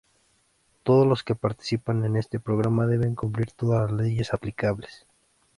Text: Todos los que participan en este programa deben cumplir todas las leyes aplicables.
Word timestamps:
Todos 0.81 1.05
los 1.05 1.21
que 1.23 1.35
participan 1.35 2.03
en 2.05 2.15
este 2.15 2.39
programa 2.39 2.87
deben 2.87 3.13
cumplir 3.13 3.51
todas 3.51 3.91
las 3.91 4.01
leyes 4.01 4.33
aplicables. 4.33 5.05